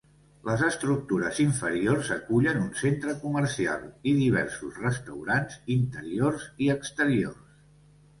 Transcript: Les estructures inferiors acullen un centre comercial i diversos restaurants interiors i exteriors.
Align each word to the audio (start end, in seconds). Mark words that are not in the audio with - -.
Les 0.47 0.61
estructures 0.67 1.41
inferiors 1.41 2.07
acullen 2.15 2.57
un 2.67 2.71
centre 2.79 3.13
comercial 3.25 3.83
i 4.13 4.15
diversos 4.21 4.79
restaurants 4.87 5.59
interiors 5.77 6.49
i 6.67 6.71
exteriors. 6.77 7.53